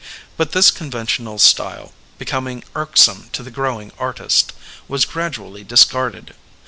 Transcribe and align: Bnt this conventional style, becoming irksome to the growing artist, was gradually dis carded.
Bnt 0.39 0.49
this 0.53 0.71
conventional 0.71 1.37
style, 1.37 1.93
becoming 2.17 2.63
irksome 2.75 3.29
to 3.33 3.43
the 3.43 3.51
growing 3.51 3.91
artist, 3.99 4.51
was 4.87 5.05
gradually 5.05 5.63
dis 5.63 5.83
carded. 5.85 6.33